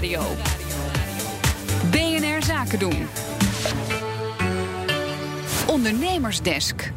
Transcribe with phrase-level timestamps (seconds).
[0.00, 0.36] Nieuwsradio.
[1.90, 3.06] BNR Zaken doen.
[5.66, 6.92] Ondernemersdesk.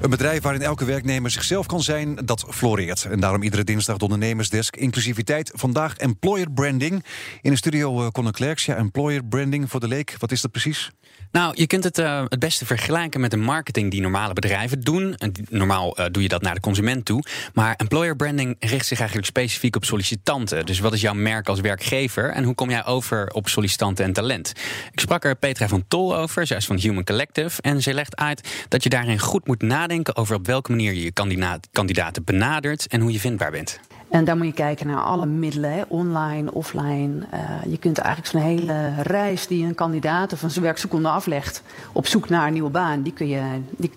[0.00, 3.04] Een bedrijf waarin elke werknemer zichzelf kan zijn, dat floreert.
[3.04, 4.76] En daarom iedere dinsdag de ondernemersdesk.
[4.76, 7.04] Inclusiviteit, vandaag employer branding.
[7.40, 10.14] In de studio uh, Conor Klerks, ja, employer branding voor de leek.
[10.18, 10.90] Wat is dat precies?
[11.32, 15.16] Nou, je kunt het uh, het beste vergelijken met de marketing die normale bedrijven doen.
[15.50, 17.24] Normaal uh, doe je dat naar de consument toe.
[17.54, 20.66] Maar employer branding richt zich eigenlijk specifiek op sollicitanten.
[20.66, 24.12] Dus wat is jouw merk als werkgever en hoe kom jij over op sollicitanten en
[24.12, 24.52] talent?
[24.92, 27.62] Ik sprak er Petra van Tol over, zij is van Human Collective.
[27.62, 31.02] En ze legt uit dat je daarin goed moet nadenken over op welke manier je
[31.02, 33.80] je kandidaat, kandidaten benadert en hoe je vindbaar bent.
[34.12, 37.12] En daar moet je kijken naar alle middelen, hè, online, offline.
[37.34, 41.62] Uh, je kunt eigenlijk zo'n hele reis die een kandidaat of een werkzoekende aflegt
[41.92, 43.42] op zoek naar een nieuwe baan, die kun je,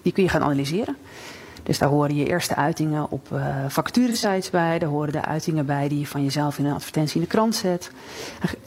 [0.01, 0.95] die, kun je gaan analyseren.
[1.63, 4.79] Dus daar horen je eerste uitingen op uh, bij.
[4.79, 7.55] Daar horen de uitingen bij die je van jezelf in een advertentie in de krant
[7.55, 7.91] zet.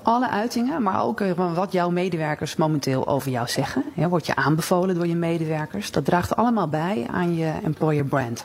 [0.03, 3.85] Alle uitingen, maar ook uh, wat jouw medewerkers momenteel over jou zeggen.
[3.95, 5.91] Ja, wordt je aanbevolen door je medewerkers.
[5.91, 8.45] Dat draagt allemaal bij aan je employer brand.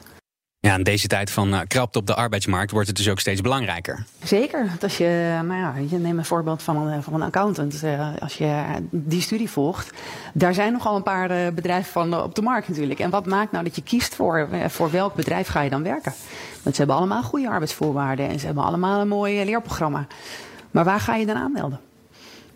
[0.65, 3.41] Ja, in deze tijd van uh, krapte op de arbeidsmarkt wordt het dus ook steeds
[3.41, 4.05] belangrijker.
[4.23, 4.67] Zeker.
[4.81, 7.83] Als je, nou ja, je neemt een voorbeeld van een, van een accountant.
[7.83, 9.91] Uh, als je die studie volgt,
[10.33, 12.99] daar zijn nogal een paar uh, bedrijven van op de markt natuurlijk.
[12.99, 16.13] En wat maakt nou dat je kiest voor, voor welk bedrijf ga je dan werken?
[16.61, 20.07] Want ze hebben allemaal goede arbeidsvoorwaarden en ze hebben allemaal een mooi leerprogramma.
[20.71, 21.79] Maar waar ga je dan aanmelden?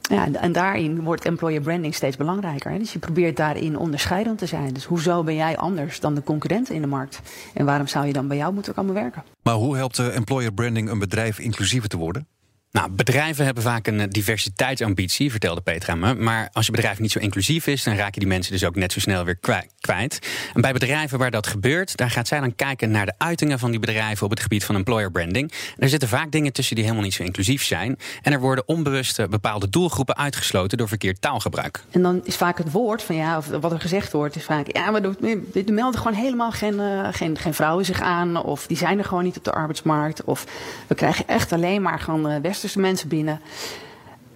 [0.07, 2.71] Ja, en daarin wordt employer branding steeds belangrijker.
[2.71, 2.77] Hè?
[2.77, 4.73] Dus je probeert daarin onderscheidend te zijn.
[4.73, 7.21] Dus hoezo ben jij anders dan de concurrenten in de markt?
[7.53, 9.23] En waarom zou je dan bij jou moeten komen werken?
[9.43, 12.27] Maar hoe helpt employer branding een bedrijf inclusiever te worden?
[12.77, 16.15] Nou, bedrijven hebben vaak een diversiteitsambitie, vertelde Petra me.
[16.15, 18.75] Maar als je bedrijf niet zo inclusief is, dan raak je die mensen dus ook
[18.75, 19.37] net zo snel weer
[19.79, 20.19] kwijt.
[20.53, 23.71] En bij bedrijven waar dat gebeurt, daar gaat zij dan kijken naar de uitingen van
[23.71, 25.51] die bedrijven op het gebied van employer branding.
[25.77, 27.97] Er zitten vaak dingen tussen die helemaal niet zo inclusief zijn.
[28.21, 31.83] En er worden onbewust bepaalde doelgroepen uitgesloten door verkeerd taalgebruik.
[31.91, 34.75] En dan is vaak het woord van ja, of wat er gezegd wordt, is vaak
[34.75, 38.43] ja, maar er melden gewoon helemaal geen, uh, geen, geen vrouwen zich aan.
[38.43, 40.23] Of die zijn er gewoon niet op de arbeidsmarkt.
[40.23, 40.45] Of
[40.87, 42.41] we krijgen echt alleen maar gewoon
[42.75, 43.41] mensen binnen.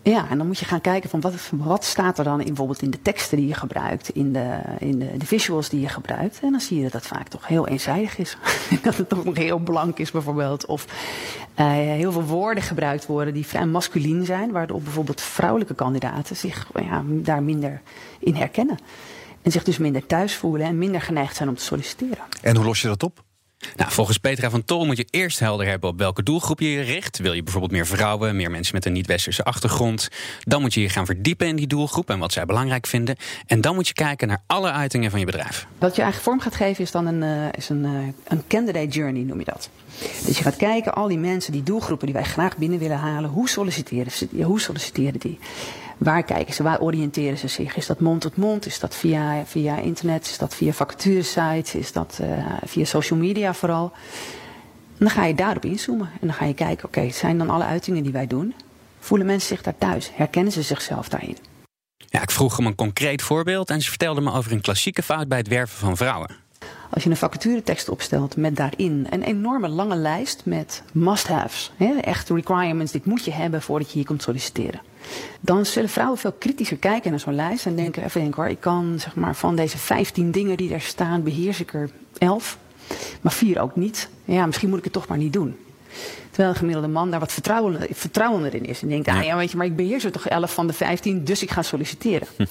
[0.03, 2.81] Ja, en dan moet je gaan kijken van wat, wat staat er dan in, bijvoorbeeld
[2.81, 6.39] in de teksten die je gebruikt, in, de, in de, visuals die je gebruikt.
[6.41, 8.37] En dan zie je dat het vaak toch heel eenzijdig is.
[8.83, 10.65] dat het toch nog heel blank is bijvoorbeeld.
[10.65, 10.85] Of
[11.59, 16.67] uh, heel veel woorden gebruikt worden die vrij masculien zijn, waardoor bijvoorbeeld vrouwelijke kandidaten zich
[16.81, 17.81] ja, daar minder
[18.19, 18.77] in herkennen.
[19.41, 22.23] En zich dus minder thuis voelen en minder geneigd zijn om te solliciteren.
[22.41, 23.23] En hoe los je dat op?
[23.75, 26.81] Nou, volgens Petra van Tol moet je eerst helder hebben op welke doelgroep je je
[26.81, 27.17] richt.
[27.17, 30.09] Wil je bijvoorbeeld meer vrouwen, meer mensen met een niet-westerse achtergrond?
[30.39, 33.15] Dan moet je je gaan verdiepen in die doelgroep en wat zij belangrijk vinden.
[33.45, 35.67] En dan moet je kijken naar alle uitingen van je bedrijf.
[35.77, 38.87] Wat je eigenlijk vorm gaat geven is dan een, uh, is een, uh, een candidate
[38.87, 39.69] journey, noem je dat.
[40.25, 43.29] Dus je gaat kijken, al die mensen, die doelgroepen die wij graag binnen willen halen,
[43.29, 44.27] hoe solliciteren ze?
[44.43, 45.39] Hoe solliciteren die?
[46.03, 46.63] Waar kijken ze?
[46.63, 47.75] Waar oriënteren ze zich?
[47.75, 48.65] Is dat mond tot mond?
[48.65, 50.25] Is dat via, via internet?
[50.25, 51.75] Is dat via vacaturesites?
[51.75, 52.27] Is dat uh,
[52.65, 53.91] via social media vooral?
[54.97, 56.09] En dan ga je daarop inzoomen.
[56.21, 58.53] En dan ga je kijken, oké, okay, zijn dan alle uitingen die wij doen?
[58.99, 60.11] Voelen mensen zich daar thuis?
[60.13, 61.37] Herkennen ze zichzelf daarin?
[61.97, 65.27] Ja, ik vroeg hem een concreet voorbeeld en ze vertelde me over een klassieke fout
[65.27, 66.29] bij het werven van vrouwen.
[66.89, 72.91] Als je een vacaturetekst opstelt met daarin een enorme lange lijst met must-haves, echt requirements,
[72.91, 74.81] dit moet je hebben voordat je hier komt solliciteren.
[75.39, 78.59] Dan zullen vrouwen veel kritischer kijken naar zo'n lijst en denken, even denken hoor, ik
[78.59, 82.57] kan zeg maar van deze 15 dingen die daar staan, beheers ik er 11,
[83.21, 84.09] maar vier ook niet.
[84.25, 85.57] Ja, misschien moet ik het toch maar niet doen.
[86.29, 88.81] Terwijl een gemiddelde man daar wat vertrouwender, vertrouwender in is.
[88.81, 91.23] En denkt, ah ja, weet je, maar ik beheers er toch 11 van de 15,
[91.23, 92.27] dus ik ga solliciteren.
[92.35, 92.45] Hm.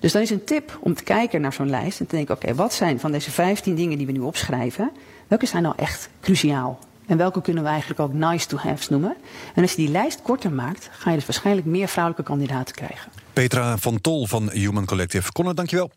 [0.00, 2.44] Dus dan is een tip om te kijken naar zo'n lijst en te denken, oké,
[2.44, 4.90] okay, wat zijn van deze 15 dingen die we nu opschrijven,
[5.28, 6.78] welke zijn nou echt cruciaal?
[7.06, 9.16] En welke kunnen we eigenlijk ook nice to haves noemen?
[9.54, 13.10] En als je die lijst korter maakt, ga je dus waarschijnlijk meer vrouwelijke kandidaten krijgen.
[13.32, 15.32] Petra van Tol van Human Collective.
[15.32, 15.90] Conor, dankjewel.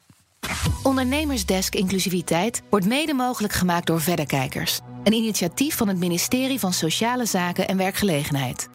[0.84, 4.80] Ondernemersdesk Inclusiviteit wordt mede mogelijk gemaakt door Verderkijkers.
[5.04, 8.66] Een initiatief van het ministerie van Sociale Zaken en Werkgelegenheid.